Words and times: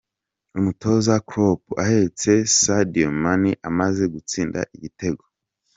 Umutoza 0.57 1.13
Kloop 1.27 1.61
ahetse 1.83 2.31
Sadio 2.59 3.09
Mane 3.21 3.51
amaze 3.69 4.03
gutsinda 4.13 4.59
igitego. 4.75 5.23